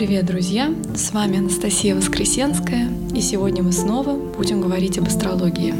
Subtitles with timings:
[0.00, 0.72] Привет, друзья!
[0.94, 5.74] С вами Анастасия Воскресенская, и сегодня мы снова будем говорить об астрологии.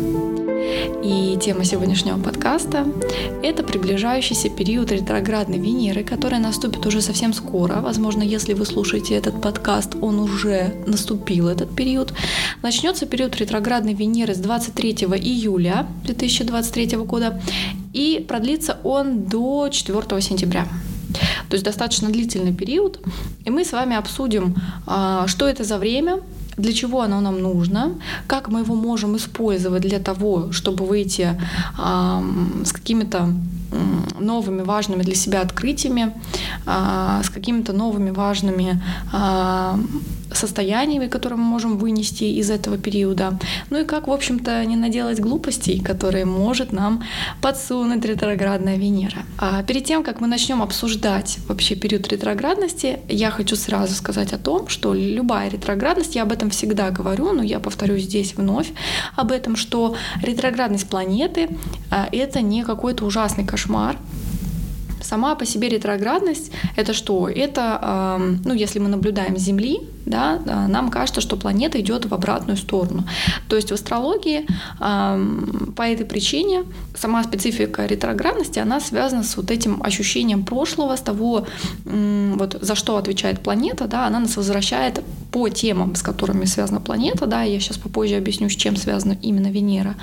[1.02, 2.86] И тема сегодняшнего подкаста—
[3.42, 7.80] это приближающийся период ретроградной Венеры, который наступит уже совсем скоро.
[7.80, 12.12] Возможно, если вы слушаете этот подкаст, он уже наступил, этот период.
[12.60, 17.40] Начнется период ретроградной Венеры с 23 июля 2023 года
[17.94, 20.68] и продлится он до 4 сентября.
[21.50, 23.00] То есть достаточно длительный период.
[23.44, 24.54] И мы с вами обсудим,
[24.86, 26.20] а, что это за время,
[26.56, 27.94] для чего оно нам нужно,
[28.26, 31.40] как мы его можем использовать для того, чтобы выйти
[32.64, 33.30] с какими-то
[34.20, 36.12] новыми важными для себя открытиями,
[36.66, 39.78] а, с какими-то новыми важными а,
[40.32, 43.38] состояниями, которые мы можем вынести из этого периода.
[43.70, 47.02] Ну и как, в общем-то, не наделать глупостей, которые может нам
[47.42, 49.24] подсунуть ретроградная Венера.
[49.38, 54.38] А перед тем, как мы начнем обсуждать вообще период ретроградности, я хочу сразу сказать о
[54.38, 58.72] том, что любая ретроградность, я об этом всегда говорю, но я повторюсь здесь вновь
[59.16, 61.48] об этом, что ретроградность планеты
[61.90, 63.96] а,— это не какой-то ужасный кошмар,
[65.02, 67.28] Сама по себе ретроградность— это что?
[67.28, 72.56] Это, ну, если мы наблюдаем с Земли, да, нам кажется, что планета идет в обратную
[72.56, 73.04] сторону.
[73.48, 74.46] То есть в астрологии
[74.78, 81.46] по этой причине сама специфика ретроградности, она связана с вот этим ощущением прошлого, с того,
[81.84, 87.26] вот за что отвечает планета, да, она нас возвращает по темам, с которыми связана планета,
[87.26, 89.94] да, я сейчас попозже объясню, с чем связана именно Венера.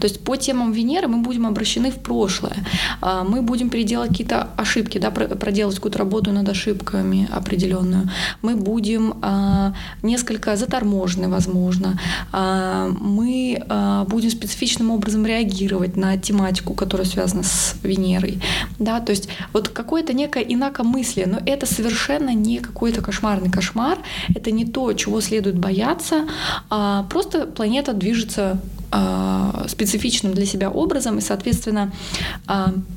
[0.00, 2.56] То есть по темам Венеры мы будем обращены в прошлое,
[3.00, 8.10] а, мы будем переделать какие-то ошибки, да, проделать какую-то работу над ошибками определенную,
[8.42, 9.55] мы будем а,
[10.02, 11.98] несколько заторможены, возможно,
[12.32, 13.62] а, мы
[14.08, 18.40] будем специфичным образом реагировать на тематику, которая связана с Венерой,
[18.78, 23.98] да, то есть вот какое-то некое инакомыслие, но это совершенно не какой-то кошмарный кошмар,
[24.34, 26.26] это не то, чего следует бояться,
[26.70, 28.60] а просто планета движется
[29.68, 31.92] специфичным для себя образом, и, соответственно,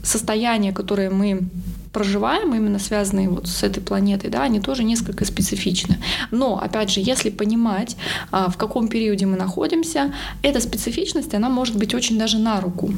[0.03, 1.49] состояния, которые мы
[1.91, 5.97] проживаем, именно связанные вот с этой планетой, да, они тоже несколько специфичны.
[6.31, 7.97] Но, опять же, если понимать,
[8.31, 12.93] а, в каком периоде мы находимся, эта специфичность, она может быть очень даже на руку,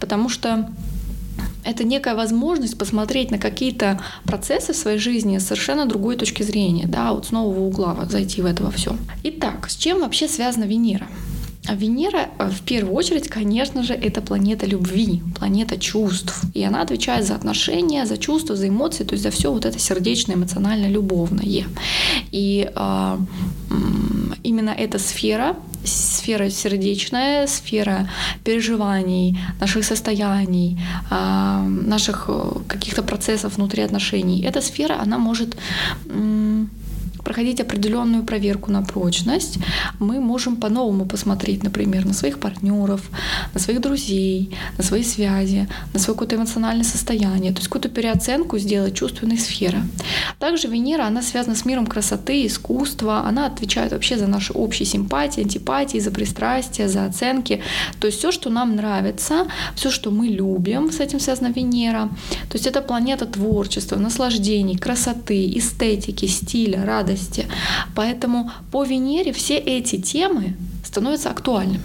[0.00, 0.68] потому что
[1.64, 6.86] это некая возможность посмотреть на какие-то процессы в своей жизни с совершенно другой точки зрения,
[6.86, 8.96] да, вот с нового угла зайти в это во все.
[9.24, 11.08] Итак, с чем вообще связана Венера?
[11.68, 16.42] А Венера, э, в первую очередь, конечно же, это планета любви, планета чувств.
[16.54, 19.78] И она отвечает за отношения, за чувства, за эмоции, то есть за все вот это
[19.78, 21.66] сердечное, эмоционально любовное.
[22.32, 23.18] И э,
[24.44, 28.08] именно эта сфера, сфера сердечная, сфера
[28.44, 30.78] переживаний, наших состояний,
[31.10, 32.30] э, наших
[32.68, 35.56] каких-то процессов внутри отношений, эта сфера, она может...
[36.08, 36.66] Э,
[37.26, 39.58] проходить определенную проверку на прочность,
[39.98, 43.00] мы можем по-новому посмотреть, например, на своих партнеров,
[43.54, 48.58] на своих друзей, на свои связи, на свое какое-то эмоциональное состояние, то есть какую-то переоценку
[48.58, 49.78] сделать чувственной сферы.
[50.38, 55.42] Также Венера, она связана с миром красоты, искусства, она отвечает вообще за наши общие симпатии,
[55.42, 57.60] антипатии, за пристрастия, за оценки.
[57.98, 62.08] То есть все, что нам нравится, все, что мы любим, с этим связана Венера.
[62.48, 67.46] То есть это планета творчества, наслаждений, красоты, эстетики, стиля, радости, радости.
[67.94, 70.54] Поэтому по Венере все эти темы
[70.84, 71.84] становятся актуальными.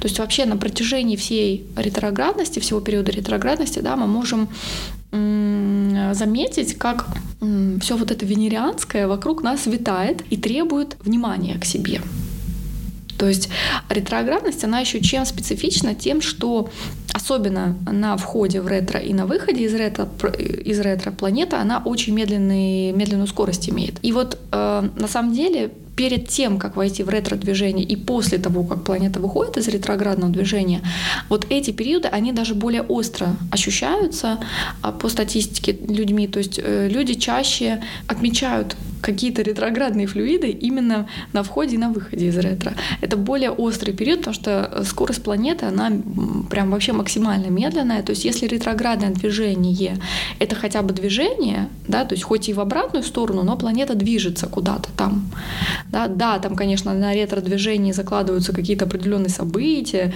[0.00, 4.48] То есть вообще на протяжении всей ретроградности, всего периода ретроградности, да, мы можем
[5.12, 7.06] заметить, как
[7.80, 12.00] все вот это венерианское вокруг нас витает и требует внимания к себе.
[13.18, 13.48] То есть
[13.88, 15.94] ретроградность, она еще чем специфична?
[15.94, 16.70] Тем, что
[17.12, 22.14] особенно на входе в ретро и на выходе из ретро, из ретро планета, она очень
[22.14, 23.98] медленный, медленную скорость имеет.
[24.02, 28.64] И вот э, на самом деле перед тем, как войти в ретро-движение и после того,
[28.64, 30.82] как планета выходит из ретроградного движения,
[31.30, 34.38] вот эти периоды, они даже более остро ощущаются
[34.82, 36.28] а, по статистике людьми.
[36.28, 38.76] То есть э, люди чаще отмечают
[39.06, 42.74] какие-то ретроградные флюиды именно на входе и на выходе из ретро.
[43.00, 45.92] Это более острый период, потому что скорость планеты, она
[46.50, 48.02] прям вообще максимально медленная.
[48.02, 49.98] То есть если ретроградное движение—
[50.40, 54.46] это хотя бы движение, да, то есть хоть и в обратную сторону, но планета движется
[54.48, 55.30] куда-то там.
[55.92, 60.12] Да, да, там, конечно, на ретро-движении закладываются какие-то определенные события,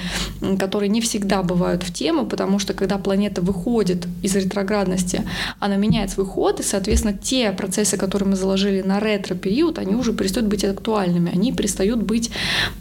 [0.58, 5.22] которые не всегда бывают в тему, потому что когда планета выходит из ретроградности,
[5.60, 10.12] она меняет свой ход, и, соответственно, те процессы, которые мы заложили на ретро-период, они уже
[10.12, 12.30] перестают быть актуальными, они перестают быть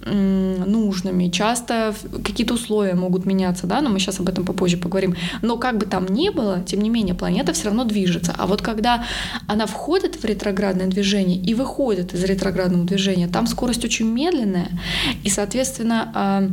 [0.06, 1.30] нужными.
[1.30, 1.94] Часто
[2.24, 5.16] какие-то условия могут меняться, да, но мы сейчас об этом попозже поговорим.
[5.42, 8.34] Но как бы там ни было, тем не менее, планета все равно движется.
[8.38, 9.06] А вот когда
[9.48, 14.70] она входит в ретроградное движение и выходит из ретроградного движения, там скорость очень медленная,
[15.24, 16.50] и, соответственно, а,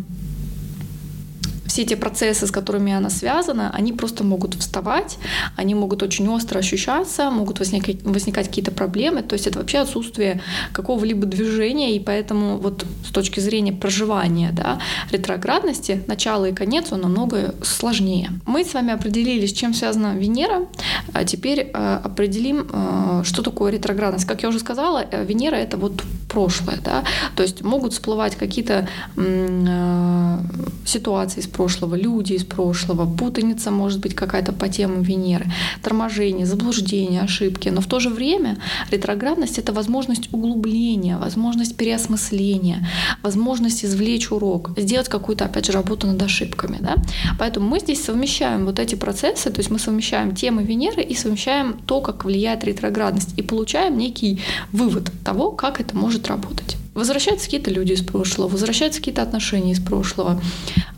[1.76, 5.18] все эти процессы, с которыми она связана, они просто могут вставать,
[5.56, 9.22] они могут очень остро ощущаться, могут возникать, возникать какие-то проблемы.
[9.22, 10.40] То есть это вообще отсутствие
[10.72, 14.78] какого-либо движения, и поэтому вот с точки зрения проживания да,
[15.12, 18.30] ретроградности, начало и конец, он намного сложнее.
[18.46, 20.66] Мы с вами определили, с чем связана Венера,
[21.12, 24.24] а теперь э, определим, э, что такое ретроградность.
[24.24, 28.88] Как я уже сказала, э, Венера— это вот прошлое, да, то есть могут всплывать какие-то
[30.84, 35.46] ситуации из прошлого, люди из прошлого, путаница может быть какая-то по темам Венеры,
[35.82, 37.68] торможение, заблуждение, ошибки.
[37.68, 38.56] Но в то же время
[38.90, 42.88] ретроградность— это возможность углубления, возможность переосмысления,
[43.22, 46.78] возможность извлечь урок, сделать какую-то, опять же, работу над ошибками.
[46.80, 46.96] Да?
[47.38, 51.78] Поэтому мы здесь совмещаем вот эти процессы, то есть мы совмещаем темы Венеры и совмещаем
[51.86, 54.40] то, как влияет ретроградность, и получаем некий
[54.72, 56.76] вывод того, как это может работать.
[56.94, 60.40] Возвращаются какие-то люди из прошлого, возвращаются какие-то отношения из прошлого.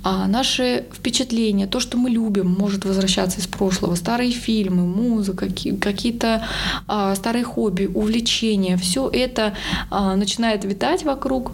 [0.04, 3.96] А наши впечатления, то, что мы любим, может возвращаться из прошлого.
[3.96, 5.48] Старые фильмы, музыка,
[5.80, 6.46] какие-то
[6.86, 8.76] а, старые хобби, увлечения.
[8.76, 9.54] Все это
[9.90, 11.50] а, начинает витать вокруг,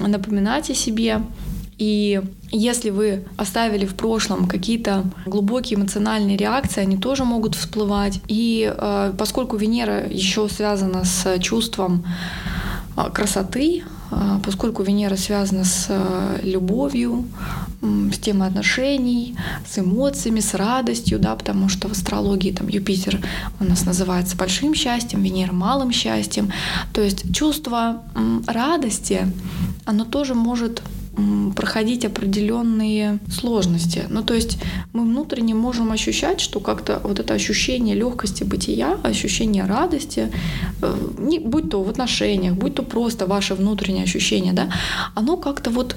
[0.00, 1.20] напоминать о себе.
[1.76, 8.20] И если вы оставили в прошлом какие-то глубокие эмоциональные реакции, они тоже могут всплывать.
[8.28, 12.04] И э, поскольку Венера еще связана с чувством
[13.12, 17.24] красоты, а, поскольку Венера связана с а, любовью,
[17.80, 19.36] с темой отношений,
[19.66, 23.18] с эмоциями, с радостью, да, потому что в астрологии там Юпитер
[23.58, 26.52] у нас называется большим счастьем, Венера малым счастьем.
[26.92, 28.02] То есть чувство
[28.46, 29.26] радости,
[29.84, 30.82] оно тоже может
[31.54, 34.04] проходить определенные сложности.
[34.08, 34.58] Ну, то есть
[34.92, 40.30] мы внутренне можем ощущать, что как-то вот это ощущение легкости бытия, ощущение радости,
[40.82, 44.70] э, не, будь то в отношениях, будь то просто ваше внутреннее ощущение, да,
[45.14, 45.96] оно как-то вот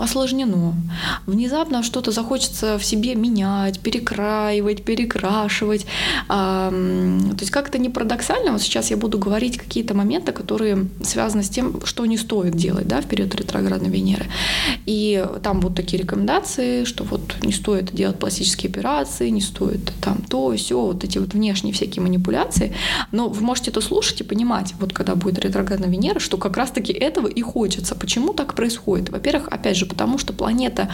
[0.00, 0.74] осложнено.
[1.26, 5.86] Внезапно что-то захочется в себе менять, перекраивать, перекрашивать.
[6.28, 11.42] А, то есть как-то не парадоксально, вот сейчас я буду говорить какие-то моменты, которые связаны
[11.42, 14.26] с тем, что не стоит делать да, в период ретроградной Венеры.
[14.86, 20.18] И там будут такие рекомендации, что вот не стоит делать пластические операции, не стоит там
[20.28, 22.74] то, все, вот эти вот внешние всякие манипуляции.
[23.12, 26.92] Но вы можете это слушать и понимать, вот когда будет ретроградная Венера, что как раз-таки
[26.92, 27.94] этого и хочется.
[27.94, 29.10] Почему так происходит?
[29.10, 30.88] Во-первых, опять же, потому что планета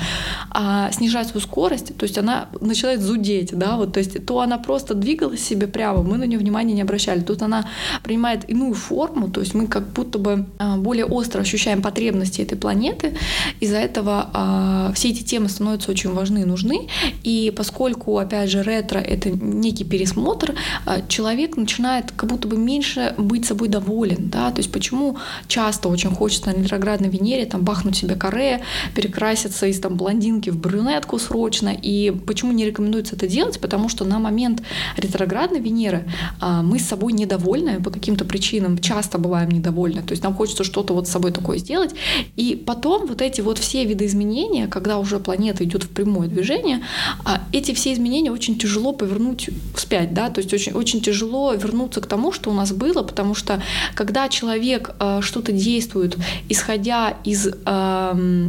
[0.51, 4.59] а, снижает свою скорость, то есть она начинает зудеть, да, вот, то есть то она
[4.59, 7.69] просто двигалась себе прямо, мы на нее внимания не обращали, тут она
[8.03, 12.56] принимает иную форму, то есть мы как будто бы а, более остро ощущаем потребности этой
[12.57, 13.15] планеты,
[13.61, 16.89] из-за этого а, все эти темы становятся очень важны и нужны,
[17.23, 20.55] и поскольку, опять же, ретро— это некий пересмотр,
[20.85, 25.17] а, человек начинает как будто бы меньше быть собой доволен, да, то есть почему
[25.49, 28.63] часто очень хочется на ретроградной Венере там бахнуть себе каре,
[28.95, 31.71] перекраситься из там блондинки в брюнетку срочно.
[31.83, 33.61] И почему не рекомендуется это делать?
[33.61, 34.63] Потому что на момент
[34.97, 36.05] ретроградной Венеры
[36.41, 40.03] а, мы с собой недовольны по каким-то причинам, часто бываем недовольны.
[40.03, 41.95] То есть нам хочется что-то вот с собой такое сделать.
[42.37, 46.83] И потом вот эти вот все виды изменения, когда уже планета идет в прямое движение,
[47.25, 52.01] а, эти все изменения очень тяжело повернуть вспять, да, то есть очень, очень тяжело вернуться
[52.01, 53.63] к тому, что у нас было, потому что
[53.95, 56.17] когда человек э, что-то действует,
[56.49, 58.49] исходя из э,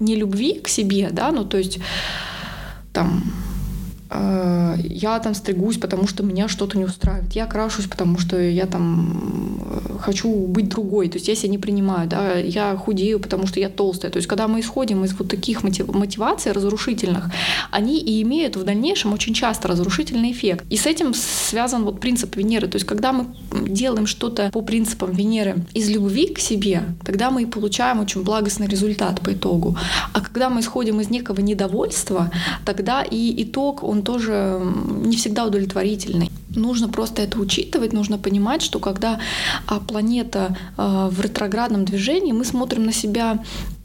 [0.00, 1.78] не любви к себе, да, ну то есть
[2.92, 3.22] там
[4.12, 7.32] я там стригусь, потому что меня что-то не устраивает.
[7.32, 11.08] Я крашусь, потому что я там э, хочу быть другой.
[11.08, 14.10] То есть я себя не принимаю, да, я худею, потому что я толстая.
[14.10, 17.30] То есть когда мы исходим из вот таких мотиваций разрушительных,
[17.70, 20.64] они и имеют в дальнейшем очень часто разрушительный эффект.
[20.70, 22.66] И с этим связан вот принцип Венеры.
[22.66, 27.42] То есть когда мы делаем что-то по принципам Венеры из любви к себе, тогда мы
[27.42, 29.76] и получаем очень благостный результат по итогу.
[30.12, 32.30] А когда мы исходим из некого недовольства,
[32.64, 34.60] тогда и итог, он тоже
[35.04, 36.30] не всегда удовлетворительный.
[36.54, 39.20] Нужно просто это учитывать, нужно понимать, что когда
[39.66, 43.38] а, планета а, в ретроградном движении, мы смотрим на себя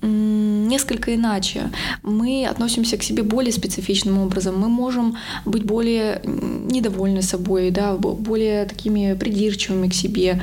[0.06, 1.70] несколько иначе.
[2.04, 4.60] Мы относимся к себе более специфичным образом.
[4.60, 10.42] Мы можем быть более недовольны собой, да, более такими придирчивыми к себе.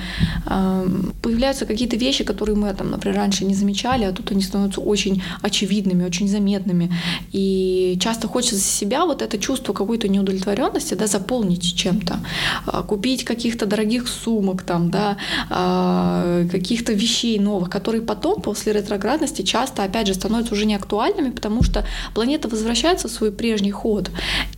[1.22, 5.22] Появляются какие-то вещи, которые мы, там, например, раньше не замечали, а тут они становятся очень
[5.42, 6.90] очевидными, очень заметными.
[7.32, 12.18] И часто хочется себя вот это чувство какой-то неудовлетворенности да, заполнить чем-то.
[12.66, 15.16] А, купить каких-то дорогих сумок, там, да,
[15.50, 21.30] а, каких-то вещей новых, которые потом после ретроградности часто, опять же, становятся уже не актуальными,
[21.30, 24.10] потому что планета возвращается в свой прежний ход.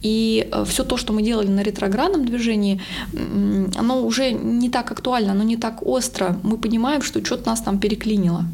[0.02, 2.80] И э, все то, что мы делали на ретроградном движении,
[3.76, 6.38] оно уже не так актуально, оно не так остро.
[6.44, 8.44] Мы понимаем, что что-то нас там переклинило.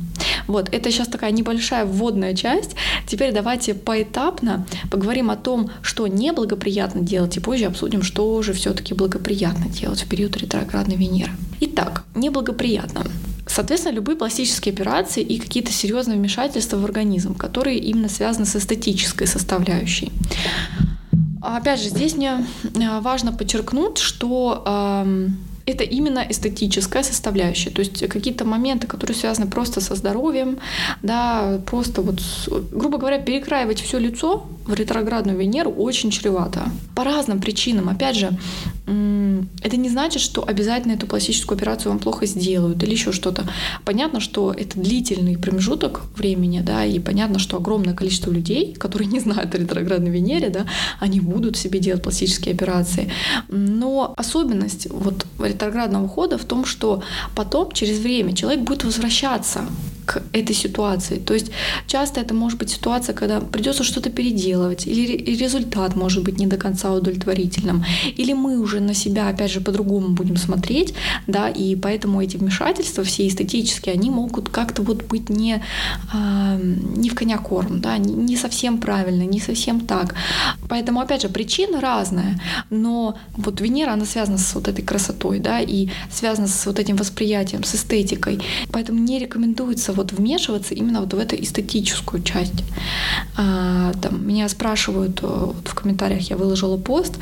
[0.47, 2.75] Вот, это сейчас такая небольшая вводная часть.
[3.07, 8.95] Теперь давайте поэтапно поговорим о том, что неблагоприятно делать, и позже обсудим, что же все-таки
[8.95, 11.33] благоприятно делать в период ретроградной Венеры.
[11.61, 13.05] Итак, неблагоприятно.
[13.55, 19.27] Соответственно, любые пластические операции и какие-то серьезные вмешательства в организм, которые именно связаны с эстетической
[19.27, 20.13] составляющей.
[21.43, 27.71] Опять же, здесь мне э, важно подчеркнуть, что эм, это именно эстетическая составляющая.
[27.71, 30.59] То есть какие-то моменты, которые связаны просто со здоровьем,
[31.03, 32.21] да, просто вот,
[32.73, 36.65] грубо говоря, перекраивать все лицо в ретроградную Венеру очень чревато.
[36.95, 37.89] По разным причинам.
[37.89, 38.31] Опять же,
[39.63, 43.45] это не значит, что обязательно эту пластическую операцию вам плохо сделают или еще что-то.
[43.85, 49.21] Понятно, что это длительный промежуток времени, да, и понятно, что огромное количество людей, которые не
[49.21, 50.67] знают о ретроградной Венере, да,
[50.99, 53.13] они будут себе делать пластические операции.
[53.49, 57.03] Но особенность вот ретроградного хода в том, что
[57.37, 59.65] потом, через время, человек будет возвращаться
[60.05, 61.19] к этой ситуации.
[61.19, 61.51] То есть
[61.87, 66.57] часто это может быть ситуация, когда придется что-то переделывать, или результат может быть не до
[66.57, 67.85] конца удовлетворительным,
[68.17, 70.95] или мы уже на себя, опять же, по-другому будем смотреть,
[71.27, 75.63] да, и поэтому эти вмешательства все эстетические, они могут как-то вот быть не,
[76.13, 76.61] э,
[76.97, 80.15] не в коня корм, да, не совсем правильно, не совсем так.
[80.69, 82.41] Поэтому, опять же, причина разная,
[82.71, 86.97] но вот Венера, она связана с вот этой красотой, да, и связана с вот этим
[86.97, 88.41] восприятием, с эстетикой.
[88.73, 92.65] Поэтому не рекомендуется вот вмешиваться именно вот в эту эстетическую часть.
[93.37, 97.15] А, там, меня спрашивают, э, вот в комментариях я выложила пост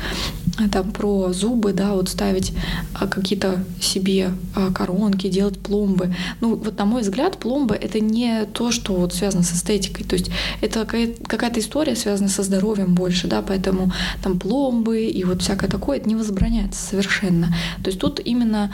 [0.59, 2.53] э, там, про зубы, да, вот ставить
[2.93, 6.13] а, какие-то себе а, коронки, делать пломбы.
[6.41, 10.05] Ну, вот на мой взгляд, пломбы— это не то, что вот связано с эстетикой.
[10.05, 13.91] То есть это какая-то история связана со здоровьем больше, да, поэтому
[14.23, 17.47] там пломбы и вот всякое такое, это не возбраняется совершенно.
[17.83, 18.71] То есть тут именно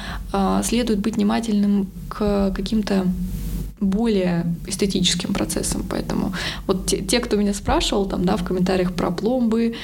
[0.64, 3.06] следует быть внимательным к каким-то
[3.86, 5.84] более эстетическим процессом.
[5.89, 6.34] Поэтому
[6.68, 9.75] вот те, те, кто меня спрашивал там, да, в комментариях про пломбы,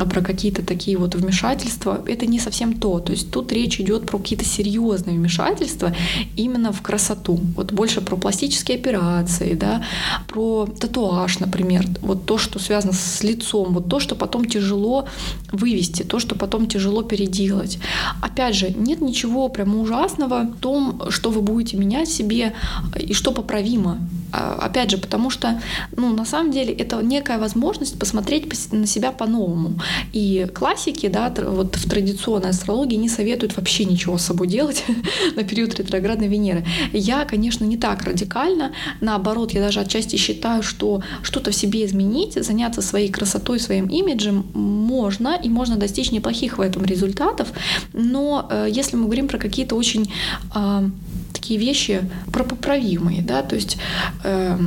[0.00, 3.00] а про какие-то такие вот вмешательства, это не совсем то.
[3.00, 5.94] То есть тут речь идет про какие-то серьезные вмешательства
[6.36, 7.38] именно в красоту.
[7.54, 9.82] Вот больше про пластические операции, да,
[10.26, 11.86] про татуаж, например.
[12.00, 15.06] Вот то, что связано с лицом, вот то, что потом тяжело
[15.52, 17.78] вывести, то, что потом тяжело переделать.
[18.22, 22.54] Опять же, нет ничего прямо ужасного в том, что вы будете менять себе
[22.98, 23.98] и что поправимо.
[24.32, 25.60] А, опять же, потому что,
[25.96, 29.74] ну, на самом деле, это некая возможность посмотреть на себя по-новому.
[30.12, 34.84] И классики, да, вот в традиционной астрологии не советуют вообще ничего с собой делать
[35.36, 36.64] на период ретроградной Венеры.
[36.92, 38.72] Я, конечно, не так радикально.
[39.00, 44.46] Наоборот, я даже отчасти считаю, что что-то в себе изменить, заняться своей красотой, своим имиджем
[44.54, 47.48] можно, и можно достичь неплохих в этом результатов.
[47.92, 50.12] Но э, если мы говорим про какие-то очень
[50.54, 50.88] э,
[51.32, 53.78] такие вещи пропоправимые, да, то есть
[54.24, 54.58] э,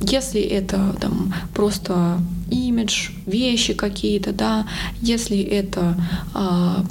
[0.00, 2.18] если это там просто
[2.52, 4.66] имидж, вещи какие-то, да,
[5.00, 5.96] если это,
[6.34, 6.84] а,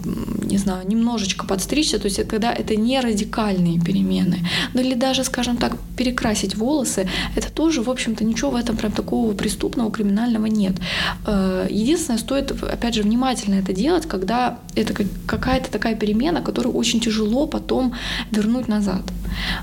[0.43, 4.39] не знаю, немножечко подстричься, то есть когда это не радикальные перемены,
[4.73, 8.91] ну или даже, скажем так, перекрасить волосы, это тоже, в общем-то, ничего в этом прям
[8.91, 10.75] такого преступного, криминального нет.
[11.27, 14.93] Э, единственное, стоит, опять же, внимательно это делать, когда это
[15.25, 17.93] какая-то такая перемена, которую очень тяжело потом
[18.31, 19.03] вернуть назад.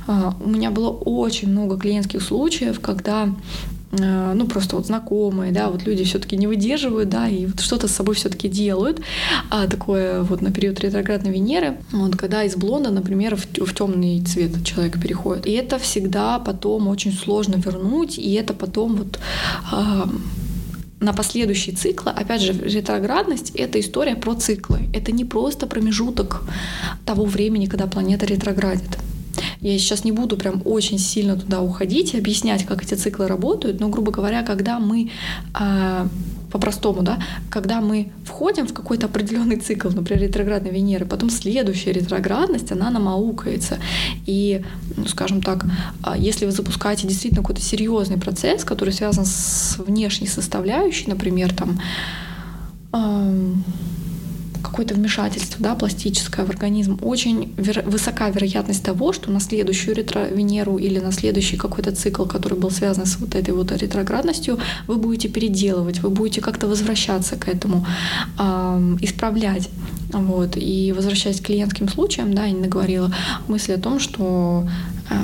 [0.07, 3.28] Э, у меня было очень много клиентских случаев, когда
[3.90, 7.92] ну просто вот знакомые, да, вот люди все-таки не выдерживают, да, и вот что-то с
[7.92, 9.00] собой все-таки делают,
[9.50, 14.21] а такое вот на период ретроградной Венеры, вот когда из блонда, например, в, в темный
[14.21, 19.18] цвет человек переходит, и это всегда потом очень сложно вернуть, и это потом вот
[19.73, 20.09] а,
[21.00, 24.88] на последующие циклы, опять же, ретроградность— это история про циклы.
[24.92, 26.42] Это не просто промежуток
[27.07, 28.99] того времени, когда планета ретроградит.
[29.60, 33.80] Я сейчас не буду прям очень сильно туда уходить и объяснять, как эти циклы работают,
[33.80, 35.10] но, грубо говоря, когда мы
[35.52, 36.06] а,
[36.50, 37.18] по-простому, да,
[37.50, 43.08] когда мы входим в какой-то определенный цикл, например, ретроградной Венеры, потом следующая ретроградность, она нам
[43.08, 43.78] аукается.
[44.26, 44.62] И,
[44.96, 45.66] ну, скажем так,
[46.02, 51.80] а, если вы запускаете действительно какой-то серьезный процесс, который связан с внешней составляющей, например, там,
[54.62, 60.78] какое-то вмешательство да, пластическое в организм, очень веро- высока вероятность того, что на следующую ретро-Венеру
[60.78, 65.28] или на следующий какой-то цикл, который был связан с вот этой вот ретроградностью, вы будете
[65.28, 67.86] переделывать, вы будете как-то возвращаться к этому,
[68.38, 69.68] э, исправлять.
[70.12, 70.56] Вот.
[70.56, 73.12] И возвращаясь к клиентским случаям, да, я не наговорила
[73.48, 74.68] мысли о том, что
[75.10, 75.14] э,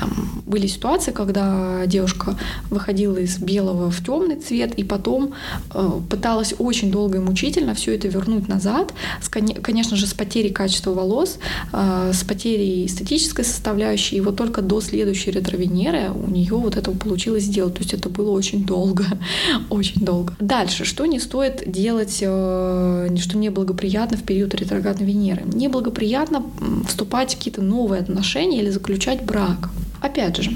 [0.00, 0.10] там
[0.46, 2.36] были ситуации, когда девушка
[2.70, 5.34] выходила из белого в темный цвет и потом
[5.74, 10.50] э, пыталась очень долго и мучительно все это вернуть назад, с, конечно же, с потерей
[10.50, 11.38] качества волос,
[11.72, 14.16] э, с потерей эстетической составляющей.
[14.16, 17.74] И вот только до следующей ретро-Венеры у нее вот это получилось сделать.
[17.74, 19.04] То есть это было очень долго,
[19.70, 20.34] очень долго.
[20.40, 25.42] Дальше, что не стоит делать, э, что неблагоприятно в период ретроградной Венеры?
[25.44, 26.42] Неблагоприятно
[26.88, 30.52] вступать в какие-то новые отношения или заключать брак опять же,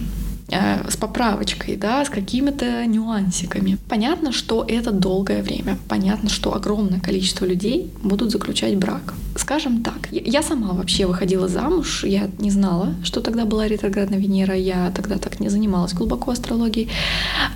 [0.50, 3.78] э, с поправочкой, да, с какими-то нюансиками.
[3.88, 5.78] Понятно, что это долгое время.
[5.88, 9.14] Понятно, что огромное количество людей будут заключать брак.
[9.36, 14.54] Скажем так, я сама вообще выходила замуж, я не знала, что тогда была ретроградная Венера,
[14.54, 16.88] я тогда так не занималась глубоко астрологией.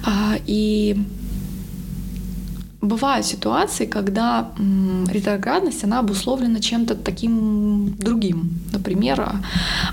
[0.04, 0.96] А, и
[2.80, 4.50] бывают ситуации, когда
[5.10, 8.50] ретроградность, она обусловлена чем-то таким другим.
[8.72, 9.42] Например, а,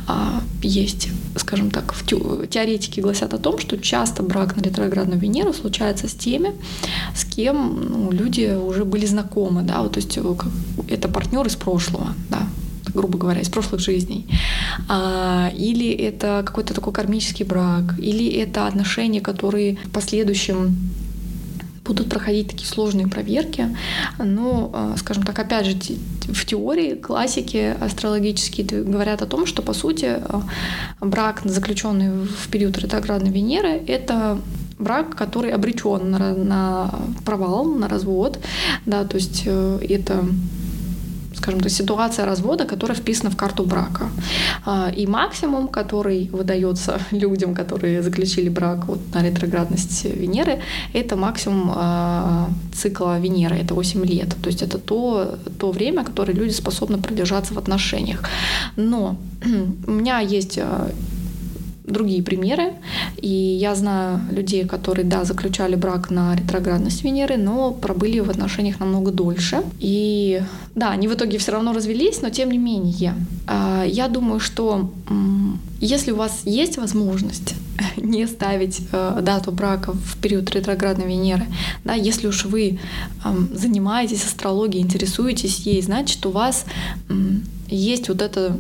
[0.07, 5.53] а, есть, скажем так, в теоретики гласят о том, что часто брак на ретроградную Венеру
[5.53, 6.53] случается с теми,
[7.15, 10.35] с кем ну, люди уже были знакомы, да, вот, то есть э,
[10.87, 12.47] это партнер из прошлого, да,
[12.93, 14.27] грубо говоря, из прошлых жизней.
[14.87, 20.75] А, или это какой-то такой кармический брак, или это отношения, которые в последующем
[21.85, 23.75] будут проходить такие сложные проверки.
[24.17, 25.77] Но, э, скажем так, опять же,
[26.27, 30.41] в теории классики астрологические говорят о том, что, по сути, э,
[31.01, 34.39] брак, заключенный в период ретроградной Венеры, это
[34.79, 38.39] брак, который обречен на, на провал, на развод,
[38.85, 40.25] да, то есть э, это
[41.35, 44.09] скажем так, ситуация развода, которая вписана в карту брака.
[44.65, 50.59] А, и максимум, который выдается людям, которые заключили брак вот на ретроградность Венеры,
[50.93, 54.35] это максимум а, цикла Венеры, это 8 лет.
[54.41, 58.23] То есть это то, то время, которое люди способны продержаться в отношениях.
[58.75, 59.17] Но
[59.87, 60.89] у меня есть а,
[61.87, 62.73] другие примеры.
[63.17, 68.79] И я знаю людей, которые, да, заключали брак на ретроградность Венеры, но пробыли в отношениях
[68.79, 69.63] намного дольше.
[69.79, 70.41] И
[70.75, 73.15] да, они в итоге все равно развелись, но тем не менее.
[73.47, 74.91] А, я думаю, что
[75.79, 77.55] если у вас есть возможность
[77.97, 81.45] не ставить э, дату брака в период ретроградной Венеры,
[81.83, 82.79] да, если уж вы
[83.53, 86.65] занимаетесь астрологией, интересуетесь ей, значит, у вас
[87.67, 88.57] есть вот это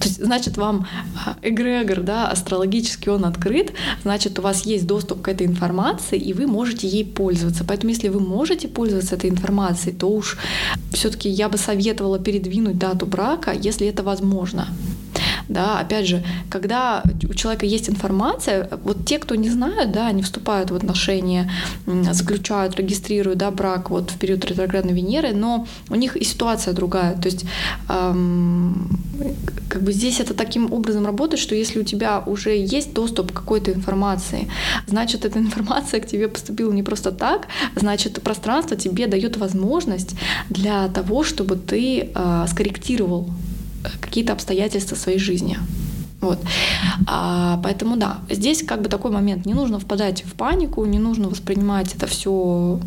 [0.00, 0.86] то есть, значит, вам
[1.26, 6.32] а, эгрегор, да, астрологически он открыт, значит, у вас есть доступ к этой информации, и
[6.32, 7.64] вы можете ей пользоваться.
[7.64, 10.38] Поэтому, если вы можете пользоваться этой информацией, то уж
[10.92, 14.68] все-таки я бы советовала передвинуть дату брака, если это возможно.
[15.50, 20.22] Да, опять же, когда у человека есть информация, вот те, кто не знают, да, они
[20.22, 21.50] вступают в отношения,
[21.86, 27.14] заключают, регистрируют да, брак вот в период ретроградной Венеры, но у них и ситуация другая.
[27.20, 27.46] То есть
[27.88, 28.96] эм,
[29.68, 33.34] как бы здесь это таким образом работает, что если у тебя уже есть доступ к
[33.34, 34.48] какой-то информации,
[34.86, 40.14] значит, эта информация к тебе поступила не просто так, значит, пространство тебе дает возможность
[40.48, 43.28] для того, чтобы ты э, скорректировал
[44.00, 45.58] какие-то обстоятельства своей жизни.
[46.20, 46.38] Вот.
[47.06, 49.46] А, поэтому да, здесь как бы такой момент.
[49.46, 52.78] Не нужно впадать в панику, не нужно воспринимать это все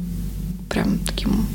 [0.69, 1.45] прям таким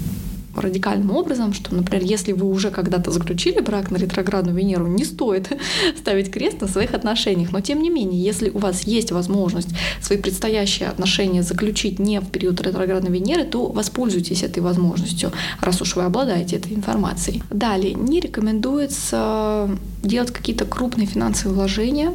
[0.60, 5.48] радикальным образом, что, например, если вы уже когда-то заключили брак на ретроградную Венеру, не стоит
[5.98, 7.52] ставить крест на своих отношениях.
[7.52, 12.30] Но тем не менее, если у вас есть возможность свои предстоящие отношения заключить не в
[12.30, 17.42] период ретроградной Венеры, то воспользуйтесь этой возможностью, раз уж вы обладаете этой информацией.
[17.50, 19.70] Далее, не рекомендуется
[20.02, 22.12] делать какие-то крупные финансовые вложения,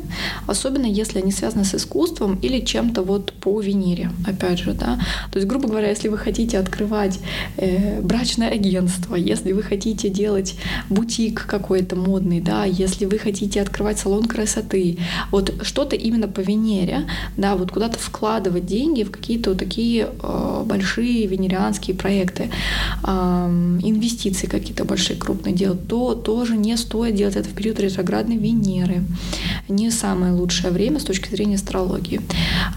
[0.48, 5.00] особенно если они связаны с искусством или чем-то вот по Венере, опять же, да.
[5.32, 7.19] То есть, грубо говоря, если вы хотите открывать
[7.58, 10.56] э, брачное агентство, если вы хотите делать
[10.89, 14.98] бутик какой-то модный, да, если вы хотите открывать салон красоты,
[15.32, 17.06] вот что-то именно по Венере,
[17.38, 22.50] да, вот куда-то вкладывать деньги в какие-то вот такие э, большие венерианские проекты,
[23.04, 23.10] э,
[23.84, 29.04] инвестиции какие-то большие, крупные делать, то тоже не стоит делать это в период ретроградной Венеры.
[29.69, 32.22] Не самое лучшее время с точки зрения астрологии.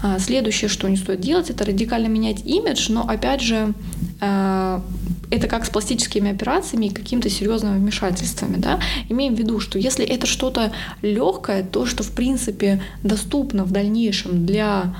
[0.03, 3.73] А, следующее, что не стоит делать, это радикально менять имидж, но опять же
[4.19, 4.83] а,
[5.29, 8.57] это как с пластическими операциями и какими-то серьезными вмешательствами.
[8.57, 8.79] Да?
[9.09, 14.45] Имеем в виду, что если это что-то легкое, то, что в принципе доступно в дальнейшем
[14.45, 14.95] для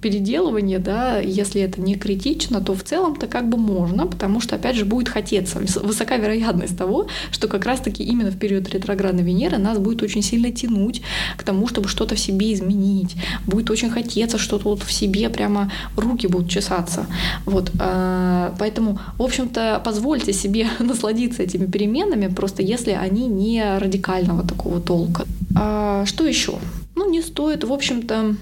[0.00, 4.76] переделывание, да, если это не критично, то в целом-то как бы можно, потому что, опять
[4.76, 5.58] же, будет хотеться.
[5.82, 10.52] Высока вероятность того, что как раз-таки именно в период ретроградной Венеры нас будет очень сильно
[10.52, 11.02] тянуть
[11.36, 13.16] к тому, чтобы что-то в себе изменить.
[13.46, 17.06] Будет очень хотеться что-то вот в себе, прямо руки будут чесаться.
[17.46, 17.72] Вот.
[17.80, 24.80] А, поэтому, в общем-то, позвольте себе насладиться этими переменами, просто если они не радикального такого
[24.80, 25.24] толка.
[25.56, 26.58] А что еще?
[26.98, 28.34] Ну, не стоит, в общем-то,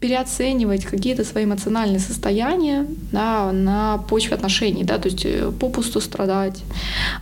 [0.00, 6.62] переоценивать какие-то свои эмоциональные состояния да, на почве отношений, да, то есть э, попусту страдать,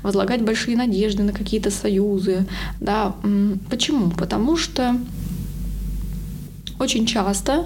[0.02, 2.46] возлагать большие надежды на какие-то союзы.
[2.80, 3.14] Да.
[3.70, 4.10] Почему?
[4.10, 4.94] Потому что
[6.78, 7.64] очень часто,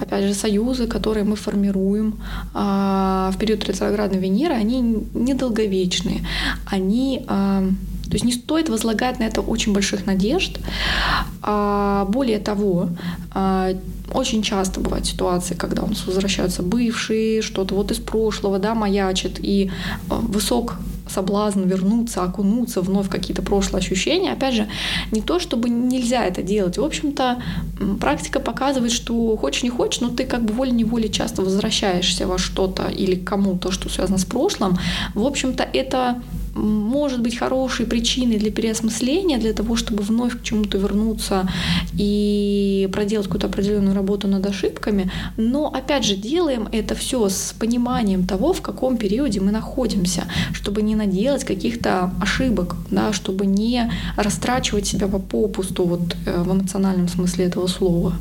[0.00, 2.18] опять же, союзы, которые мы формируем
[2.54, 6.26] а, в период ретроградной Венеры, они недолговечные.
[6.66, 7.62] Они а,
[8.06, 10.58] то есть не стоит возлагать на это очень больших надежд.
[11.42, 12.90] А более того,
[13.32, 13.70] а,
[14.12, 19.38] очень часто бывают ситуации, когда у нас возвращаются бывшие, что-то вот из прошлого, да, маячит,
[19.40, 19.70] и
[20.08, 20.76] а, высок
[21.08, 24.32] соблазн вернуться, окунуться вновь в какие-то прошлые ощущения.
[24.32, 24.68] Опять же,
[25.12, 26.78] не то, чтобы нельзя это делать.
[26.78, 27.42] В общем-то,
[28.00, 32.88] практика показывает, что хочешь не хочешь, но ты как бы волей-неволей часто возвращаешься во что-то
[32.88, 34.78] или кому-то, что связано с прошлым.
[35.14, 36.22] В общем-то, это
[36.56, 41.48] может быть хорошей причиной для переосмысления, для того, чтобы вновь к чему-то вернуться
[41.98, 45.10] и проделать какую-то определенную работу над ошибками.
[45.36, 50.82] Но опять же, делаем это все с пониманием того, в каком периоде мы находимся, чтобы
[50.82, 57.08] не наделать каких-то ошибок, да, чтобы не растрачивать себя по попусту вот, э, в эмоциональном
[57.08, 58.14] смысле этого слова.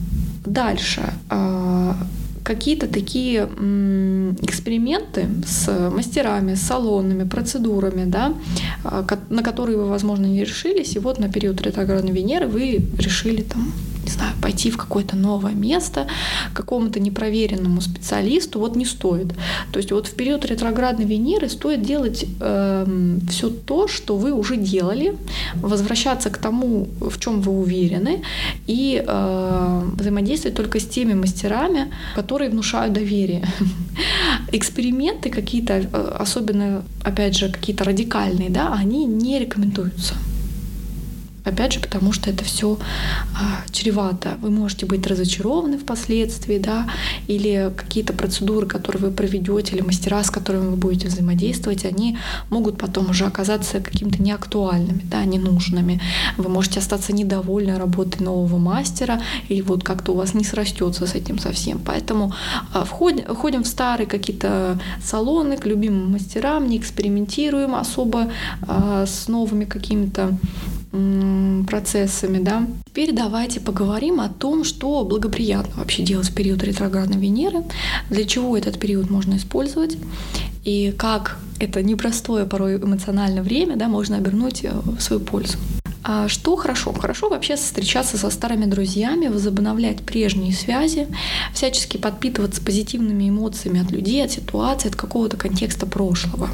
[0.45, 1.95] Дальше а,
[2.45, 3.49] какие-то такие
[4.41, 8.33] эксперименты с мастерами, с салонными, процедурами, да,
[8.83, 13.41] а, на которые вы, возможно, не решились, и вот на период ретроградной Венеры вы решили
[13.41, 13.73] там
[14.05, 16.07] не знаю, пойти в какое-то новое место,
[16.53, 19.33] к какому-то непроверенному специалисту, вот не стоит.
[19.71, 24.31] То есть вот в период ретроградной Венеры стоит делать э, эм, все то, что вы
[24.31, 25.15] уже делали,
[25.55, 28.21] возвращаться к тому, в чем вы уверены,
[28.67, 33.43] и э, взаимодействовать только с теми мастерами, которые внушают доверие.
[34.51, 40.15] Эксперименты какие-то, э, особенно, опять же, какие-то радикальные, да, они не рекомендуются.
[41.45, 42.77] Опять же, потому что это все
[43.39, 44.37] а, чревато.
[44.41, 46.87] Вы можете быть разочарованы впоследствии, да,
[47.27, 52.17] или какие-то процедуры, которые вы проведете, или мастера, с которыми вы будете взаимодействовать, они
[52.49, 56.01] могут потом уже оказаться какими-то неактуальными, да, ненужными.
[56.37, 61.13] Вы можете остаться недовольны работой нового мастера, и вот как-то у вас не срастется с
[61.13, 61.79] этим совсем.
[61.85, 62.33] Поэтому
[62.73, 68.31] а, входим, входим в старые какие-то салоны к любимым мастерам, не экспериментируем особо
[68.67, 70.35] а, с новыми какими-то
[71.67, 72.67] процессами, да.
[72.85, 77.63] Теперь давайте поговорим о том, что благоприятно вообще делать в период ретроградной Венеры,
[78.09, 79.97] для чего этот период можно использовать
[80.63, 85.57] и как это непростое порой эмоциональное время да, можно обернуть э, в свою пользу.
[86.03, 86.93] А что хорошо?
[86.93, 91.07] Хорошо вообще встречаться со старыми друзьями, возобновлять прежние связи,
[91.53, 96.49] всячески подпитываться позитивными эмоциями от людей, от ситуации, от какого-то контекста прошлого.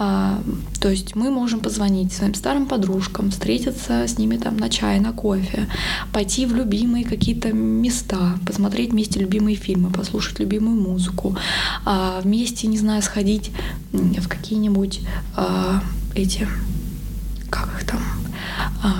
[0.00, 0.40] А,
[0.80, 5.12] то есть мы можем позвонить своим старым подружкам, встретиться с ними там на чай, на
[5.12, 5.66] кофе,
[6.12, 11.36] пойти в любимые какие-то места, посмотреть вместе любимые фильмы, послушать любимую музыку,
[11.84, 13.50] а, вместе, не знаю, сходить
[13.92, 15.00] в какие-нибудь
[15.34, 15.82] а,
[16.14, 16.46] эти,
[17.50, 18.00] как их там,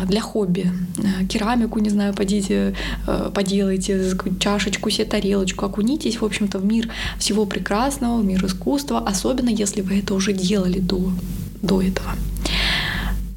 [0.07, 0.71] для хобби.
[0.99, 2.75] Э, керамику, не знаю, подите,
[3.07, 6.89] э, поделайте, чашечку себе, тарелочку, окунитесь, в общем-то, в мир
[7.19, 11.13] всего прекрасного, в мир искусства, особенно если вы это уже делали до,
[11.63, 12.11] до этого.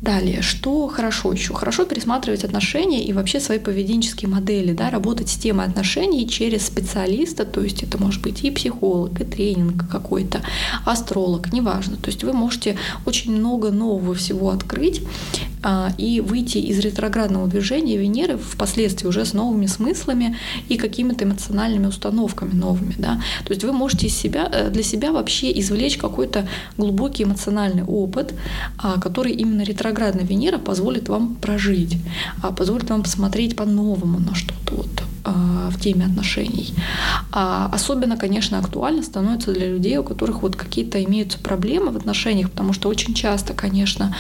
[0.01, 1.53] Далее, что хорошо еще?
[1.53, 7.45] Хорошо пересматривать отношения и вообще свои поведенческие модели, да, работать с темой отношений через специалиста,
[7.45, 10.41] то есть это может быть и психолог, и тренинг какой-то,
[10.85, 11.97] астролог, неважно.
[11.97, 15.03] То есть вы можете очень много нового всего открыть
[15.61, 20.35] а, и выйти из ретроградного движения Венеры впоследствии уже с новыми смыслами
[20.67, 22.95] и какими-то эмоциональными установками новыми.
[22.97, 23.21] Да?
[23.45, 28.33] То есть вы можете из себя, э, для себя вообще извлечь какой-то глубокий эмоциональный опыт,
[28.79, 31.97] а, который именно ретроградный ретроградная Венера позволит вам прожить,
[32.41, 36.73] а позволит вам посмотреть по-новому на что-то вот а, в теме отношений.
[37.31, 42.49] А особенно, конечно, актуально становится для людей, у которых вот какие-то имеются проблемы в отношениях,
[42.51, 44.15] потому что очень часто, конечно,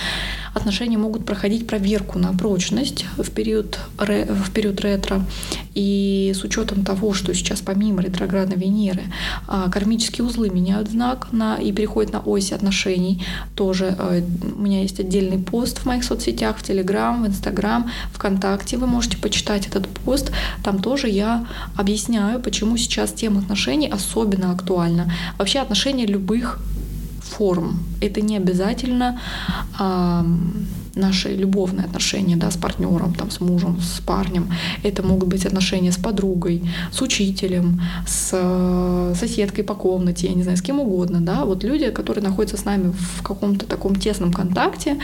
[0.53, 5.25] отношения могут проходить проверку на прочность в период, в период ретро.
[5.73, 9.03] И с учетом того, что сейчас помимо ретроградной Венеры
[9.47, 13.23] а, кармические узлы меняют знак на, и переходят на ось отношений,
[13.55, 14.21] тоже э,
[14.55, 18.77] у меня есть отдельный пост в моих соцсетях, в Телеграм, в Инстаграм, ВКонтакте.
[18.77, 20.31] Вы можете почитать этот пост.
[20.63, 25.11] Там тоже я объясняю, почему сейчас тема отношений особенно актуальна.
[25.37, 26.59] Вообще отношения любых
[27.31, 27.79] форм.
[28.01, 29.19] Это не обязательно
[30.95, 34.51] наши любовные отношения да, с партнером, там, с мужем, с парнем.
[34.83, 40.43] Это могут быть отношения с подругой, с учителем, с э, соседкой по комнате, я не
[40.43, 41.21] знаю, с кем угодно.
[41.21, 41.45] Да?
[41.45, 44.97] Вот люди, которые находятся с нами в каком-то таком тесном контакте,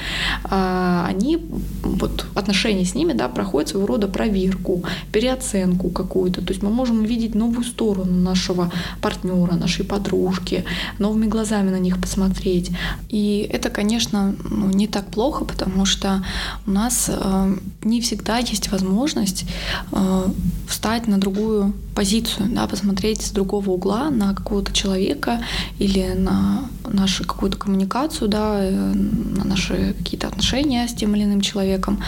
[0.43, 1.37] а, они,
[1.83, 6.41] вот отношения с ними да, проходят своего рода проверку, переоценку какую-то.
[6.41, 8.71] То есть мы можем увидеть новую сторону нашего
[9.01, 10.63] партнера, нашей подружки,
[10.99, 12.71] новыми глазами на них посмотреть.
[13.09, 16.23] И это, конечно, ну, не так плохо, потому потому что
[16.65, 19.45] у нас э, не всегда есть возможность
[19.91, 20.25] э,
[20.67, 25.39] встать на другую позицию, да, посмотреть с другого угла на какого-то человека
[25.77, 31.41] или на нашу какую-то коммуникацию, да, э, на наши какие-то отношения с тем или иным
[31.41, 32.01] человеком.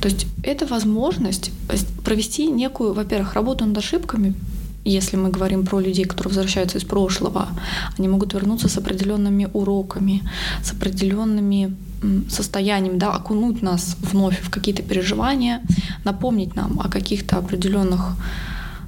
[0.00, 1.52] То есть это возможность
[2.04, 4.34] провести некую, во-первых, работу над ошибками,
[4.84, 7.48] если мы говорим про людей, которые возвращаются из прошлого,
[7.98, 10.22] они могут вернуться с определенными уроками,
[10.62, 11.74] с определенными
[12.28, 15.62] состоянием, да, окунуть нас вновь в какие-то переживания,
[16.04, 18.16] напомнить нам о каких-то определенных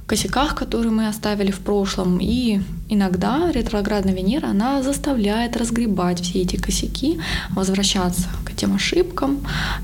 [0.07, 2.19] косяках, которые мы оставили в прошлом.
[2.21, 9.39] И иногда ретроградная Венера, она заставляет разгребать все эти косяки, возвращаться к тем ошибкам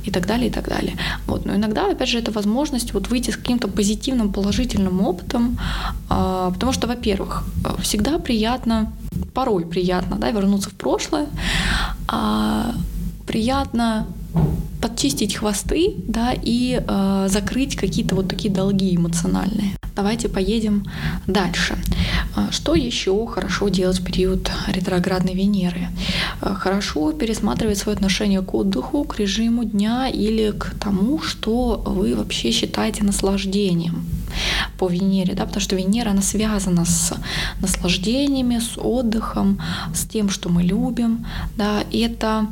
[0.05, 0.95] и так далее, и так далее.
[1.27, 1.45] Вот.
[1.45, 5.59] Но иногда, опять же, это возможность вот выйти с каким-то позитивным, положительным опытом,
[6.09, 7.43] а, потому что, во-первых,
[7.81, 8.93] всегда приятно,
[9.33, 11.27] порой приятно, да, вернуться в прошлое,
[12.07, 12.73] а,
[13.27, 14.07] приятно
[14.83, 19.77] подчистить хвосты, да, и э, закрыть какие-то вот такие долги эмоциональные.
[19.95, 20.83] Давайте поедем
[21.25, 21.77] дальше.
[22.35, 25.87] А, что еще хорошо делать в период ретроградной Венеры?
[26.41, 32.15] А, хорошо пересматривать свое отношение к отдыху, к режиму дня или к тому, что вы
[32.15, 34.05] вообще считаете наслаждением
[34.77, 37.13] по Венере, да, потому что Венера, она связана с
[37.61, 39.59] наслаждениями, с отдыхом,
[39.93, 42.47] с тем, что мы любим, да, и это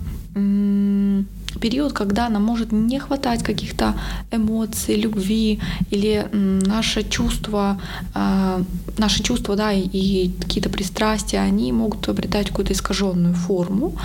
[1.60, 3.96] период, когда нам может не хватать каких-то
[4.32, 5.60] эмоций, любви
[5.92, 7.80] или наше чувство,
[8.14, 8.62] а,
[8.98, 13.96] наши чувства, да, и какие-то пристрастия, они могут обретать какую-то искаженную форму.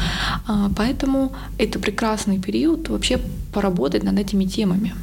[0.46, 3.20] А, поэтому это прекрасный период вообще
[3.52, 4.94] поработать над этими темами.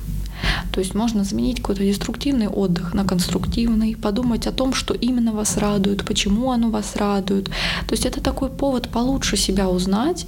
[0.71, 5.57] То есть можно заменить какой-то деструктивный отдых на конструктивный, подумать о том, что именно вас
[5.57, 7.45] радует, почему оно вас радует.
[7.87, 10.25] То есть это такой повод получше себя узнать,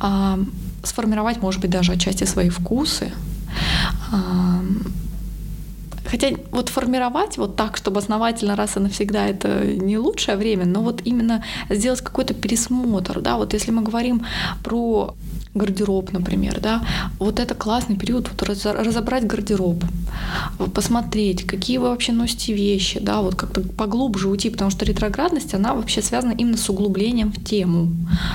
[0.00, 0.38] а,
[0.82, 3.12] сформировать, может быть, даже отчасти свои вкусы.
[6.12, 10.82] Хотя вот формировать вот так, чтобы основательно раз и навсегда это не лучшее время, но
[10.82, 14.26] вот именно сделать какой-то пересмотр, да, вот если мы говорим
[14.62, 15.14] про
[15.54, 16.82] гардероб, например, да,
[17.18, 19.84] вот это классный период вот разобрать гардероб,
[20.74, 25.74] посмотреть, какие вы вообще носите вещи, да, вот как-то поглубже уйти, потому что ретроградность, она
[25.74, 27.92] вообще связана именно с углублением в тему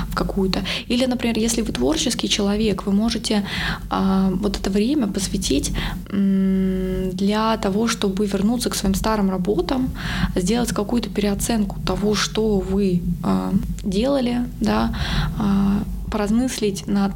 [0.09, 0.61] в какую-то.
[0.87, 3.43] Или, например, если вы творческий человек, вы можете
[3.89, 5.73] а, вот это время посвятить
[6.11, 9.89] для того, чтобы вернуться к своим старым работам,
[10.35, 13.53] сделать какую-то переоценку того, что вы а,
[13.83, 14.95] делали, да,
[15.39, 17.11] а, поразмыслить над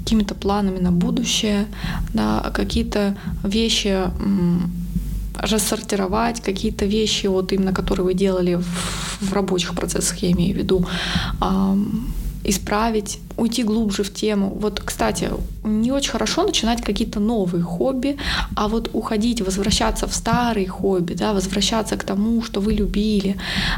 [0.00, 1.66] какими-то планами на будущее,
[2.14, 4.10] да, какие-то вещи
[5.38, 8.64] рассортировать, какие-то вещи, вот именно которые вы делали в,
[9.20, 10.86] в рабочих процессах, я имею в виду,
[12.44, 14.56] исправить, уйти глубже в тему.
[14.60, 15.30] Вот, кстати,
[15.64, 18.16] не очень хорошо начинать какие-то новые хобби,
[18.54, 23.36] а вот уходить, возвращаться в старые хобби, да, возвращаться к тому, что вы любили,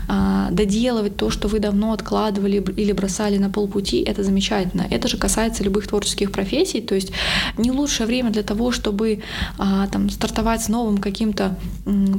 [0.09, 4.87] а, доделывать то, что вы давно откладывали или бросали на полпути, это замечательно.
[4.91, 7.13] Это же касается любых творческих профессий, то есть
[7.57, 9.23] не лучшее время для того, чтобы
[9.59, 11.57] а, там, стартовать с новым каким-то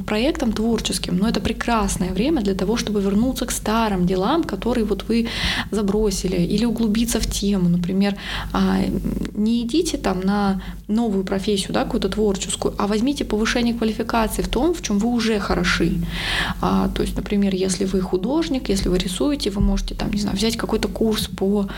[0.06, 5.04] проектом творческим, но это прекрасное время для того, чтобы вернуться к старым делам, которые вот
[5.08, 5.28] вы
[5.70, 8.16] забросили, или углубиться в тему, например,
[8.52, 8.78] а,
[9.34, 14.74] не идите там на новую профессию, да, какую-то творческую, а возьмите повышение квалификации в том,
[14.74, 15.94] в чем вы уже хороши.
[16.60, 20.36] А, то есть, например, если вы художник, если вы рисуете, вы можете там, не знаю,
[20.36, 21.68] взять какой-то курс по,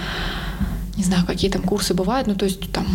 [0.96, 2.86] не знаю, какие там курсы бывают, ну то есть там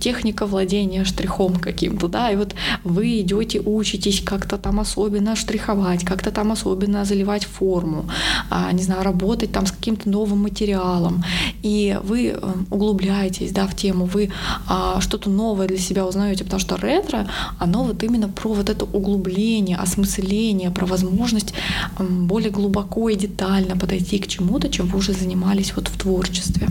[0.00, 6.30] техника владения штрихом каким-то, да, и вот вы идете, учитесь как-то там особенно штриховать, как-то
[6.30, 8.06] там особенно заливать форму,
[8.50, 11.22] а, не знаю, работать там с каким-то новым материалом,
[11.62, 14.30] и вы э, углубляетесь, да, в тему, вы
[14.66, 18.84] а, что-то новое для себя узнаете, потому что ретро, оно вот именно про вот это
[18.84, 21.54] углубление, осмысление, про возможность
[21.98, 26.68] более глубоко и детально подойти к чему-то, чем вы уже занимались вот в творчестве.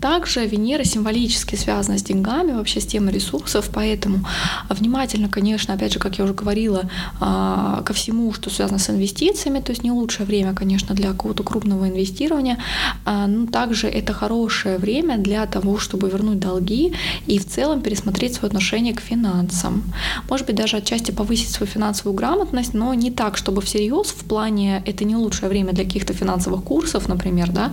[0.00, 4.24] Также Венера символически связана с деньгами, вообще с темой ресурсов, поэтому
[4.70, 6.88] внимательно, конечно, опять же, как я уже говорила,
[7.20, 11.42] а, ко всему, что связано с инвестициями, то есть не лучшее время, конечно, для какого-то
[11.42, 12.58] крупного инвестирования,
[13.04, 16.94] а, но также это хорошее время для того, чтобы вернуть долги
[17.26, 19.84] и в целом пересмотреть свое отношение к финансам.
[20.30, 24.82] Может быть, даже отчасти повысить свою финансовую грамотность, но не так, чтобы всерьез в плане
[24.86, 27.72] это не лучшее время для каких-то финансовых курсов, например, да,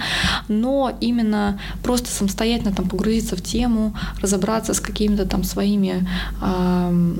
[0.49, 6.07] но именно просто самостоятельно там погрузиться в тему, разобраться с какими-то там своими
[6.41, 7.17] э,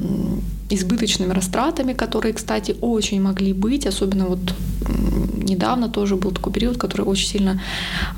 [0.70, 4.54] избыточными растратами, которые, кстати, очень могли быть, особенно вот
[5.44, 7.62] недавно тоже был такой период, который очень сильно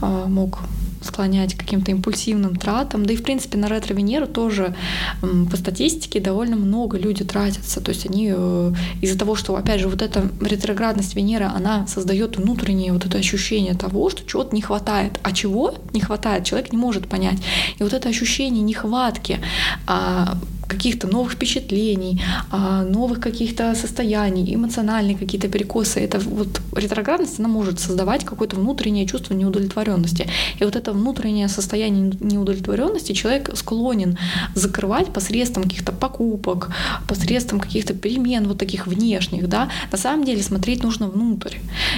[0.01, 0.59] э, мог
[1.01, 3.05] склонять к каким-то импульсивным тратам.
[3.05, 4.75] Да и, в принципе, на ретро-Венеру тоже
[5.21, 7.81] по статистике довольно много люди тратятся.
[7.81, 12.37] То есть они э, из-за того, что, опять же, вот эта ретроградность Венеры, она создает
[12.37, 15.19] внутреннее вот это ощущение того, что чего-то не хватает.
[15.23, 17.37] А чего не хватает, человек не может понять.
[17.77, 19.39] И вот это ощущение нехватки
[19.87, 20.37] а,
[20.69, 25.99] каких-то новых впечатлений, а, новых каких-то состояний, эмоциональные какие-то перекосы.
[25.99, 30.27] Это вот ретроградность, она может создавать какое-то внутреннее чувство неудовлетворенности.
[30.59, 34.17] И вот это внутреннее состояние неудовлетворенности человек склонен
[34.55, 36.69] закрывать посредством каких-то покупок,
[37.07, 39.69] посредством каких-то перемен вот таких внешних, да.
[39.91, 41.57] На самом деле смотреть нужно внутрь.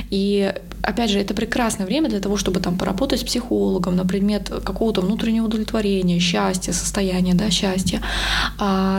[0.09, 0.53] И
[0.83, 5.01] опять же, это прекрасное время для того, чтобы там поработать с психологом на предмет какого-то
[5.01, 8.01] внутреннего удовлетворения, счастья, состояния, да, счастья,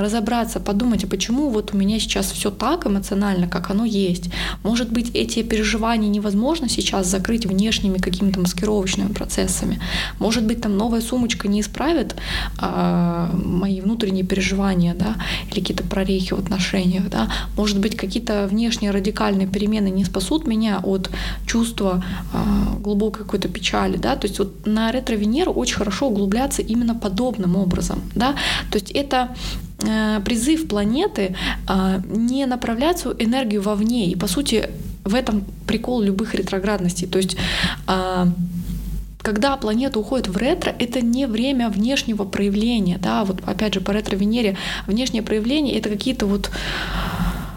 [0.00, 4.30] разобраться, подумать, а почему вот у меня сейчас все так эмоционально, как оно есть.
[4.62, 9.80] Может быть, эти переживания невозможно сейчас закрыть внешними какими-то маскировочными процессами.
[10.18, 12.16] Может быть, там новая сумочка не исправит
[12.58, 15.16] а, мои внутренние переживания, да,
[15.50, 17.28] или какие-то прорехи в отношениях, да.
[17.56, 21.10] Может быть, какие-то внешние радикальные перемены не спасут меня от
[21.46, 26.62] чувств чувство э, глубокой какой-то печали, да, то есть вот на ретро-Венеру очень хорошо углубляться
[26.62, 28.34] именно подобным образом, да,
[28.70, 29.28] то есть это
[30.24, 31.34] призыв планеты
[31.68, 34.70] э, не направлять свою энергию вовне, и по сути
[35.04, 37.36] в этом прикол любых ретроградностей, то есть
[37.88, 38.26] э,
[39.22, 43.92] когда планета уходит в ретро, это не время внешнего проявления, да, вот опять же по
[43.92, 44.56] ретро-Венере.
[44.86, 47.11] Внешнее проявление это какие-то вот а,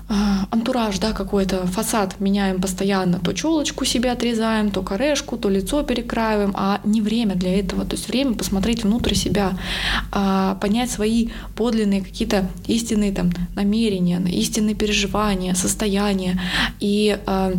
[0.07, 6.51] антураж, да, какой-то фасад меняем постоянно, то челочку себе отрезаем, то корешку, то лицо перекраиваем,
[6.55, 7.85] а не время для этого.
[7.85, 9.57] То есть время посмотреть внутрь себя,
[10.11, 16.39] а, понять свои подлинные какие-то истинные там намерения, истинные переживания, состояния.
[16.79, 17.53] И а,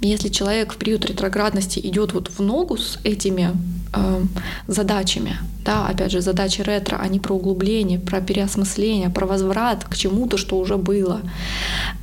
[0.00, 3.50] если человек в период ретроградности идет вот в ногу с этими
[3.94, 4.22] э,
[4.68, 10.36] задачами, да, опять же, задачи ретро, они про углубление, про переосмысление, про возврат к чему-то,
[10.36, 11.20] что уже было.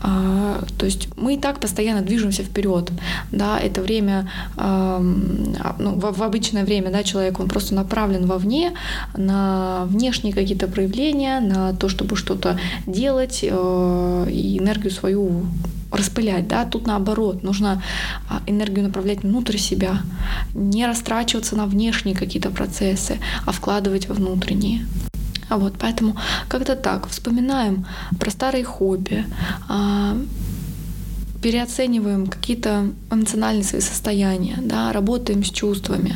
[0.03, 2.91] Э, то есть мы и так постоянно движемся вперед,
[3.31, 4.99] да, это время, э,
[5.79, 8.73] ну, в, в обычное время, да, человек, он просто направлен вовне,
[9.17, 15.45] на внешние какие-то проявления, на то, чтобы что-то делать, э, и энергию свою
[15.95, 17.81] распылять, да, тут наоборот, нужно
[18.29, 20.01] а, энергию направлять внутрь себя,
[20.53, 24.85] не растрачиваться на внешние какие-то процессы, а вкладывать во внутренние.
[25.47, 26.15] А вот поэтому
[26.47, 27.85] как-то так вспоминаем
[28.19, 29.25] про старые хобби,
[29.67, 30.17] а,
[31.45, 36.15] переоцениваем какие-то эмоциональные свои состояния, да, работаем с чувствами,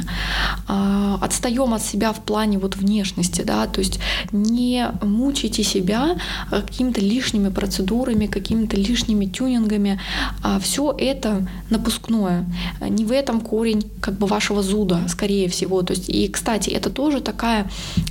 [0.67, 3.99] э, отстаем от себя в плане вот внешности, да, то есть
[4.31, 6.17] не мучайте себя
[6.49, 9.99] какими-то лишними процедурами, какими-то лишними тюнингами.
[10.41, 12.45] А все это напускное.
[12.89, 15.83] Не в этом корень как бы вашего зуда, скорее всего.
[15.83, 17.69] То есть, и, кстати, это тоже такая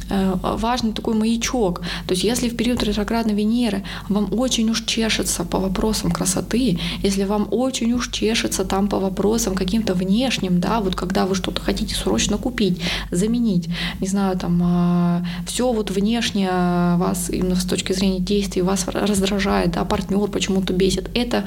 [0.08, 1.80] э, важный такой маячок.
[2.06, 6.78] То есть, если в период ретроградной Венеры вам очень уж чешется по вопросам красоты,
[7.08, 11.62] если вам очень уж чешется там по вопросам каким-то внешним, да, вот когда вы что-то
[11.62, 13.68] хотите срочно купить, заменить,
[14.00, 19.72] не знаю, там, а, все вот внешне вас именно с точки зрения действий вас раздражает,
[19.72, 21.44] да, партнер почему-то бесит, это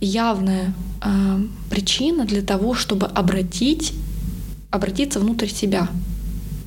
[0.00, 3.92] явная э, причина для того, чтобы обратить,
[4.70, 5.88] обратиться внутрь себя,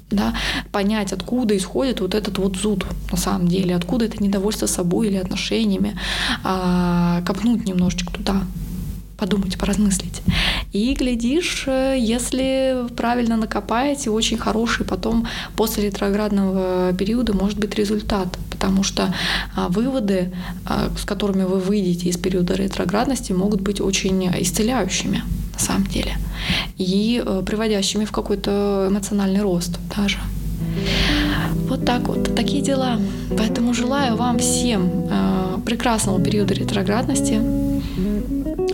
[0.10, 0.34] да,
[0.72, 5.18] понять, откуда исходит вот этот вот зуд на самом деле, откуда это недовольство собой или
[5.18, 6.00] отношениями,
[6.44, 8.44] а, копнуть немножечко туда,
[9.18, 10.22] подумать, поразмыслить.
[10.72, 18.38] И глядишь, э, если правильно накопаете, очень хороший потом после ретроградного периода может быть результат.
[18.50, 19.14] Потому что
[19.56, 20.32] а, выводы,
[20.66, 26.18] а, с которыми вы выйдете из периода ретроградности, могут быть очень исцеляющими на самом деле.
[26.78, 30.18] И э, приводящими в какой-то эмоциональный рост даже.
[31.68, 33.00] Вот так вот, такие дела.
[33.38, 37.40] Поэтому желаю вам всем э, прекрасного периода ретроградности,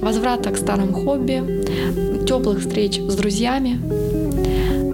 [0.01, 3.79] возврата к старым хобби, теплых встреч с друзьями,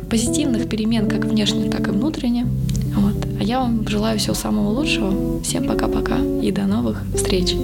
[0.10, 2.46] позитивных перемен как внешне, так и внутренне.
[2.96, 3.16] Вот.
[3.40, 5.42] А я вам желаю всего самого лучшего.
[5.42, 7.56] Всем пока-пока и до новых встреч.